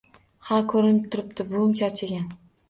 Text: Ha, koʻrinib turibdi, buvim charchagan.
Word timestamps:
Ha, 0.47 0.57
koʻrinib 0.71 1.03
turibdi, 1.17 1.47
buvim 1.53 1.77
charchagan. 1.83 2.27